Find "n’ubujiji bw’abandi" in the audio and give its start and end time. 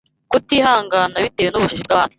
1.51-2.09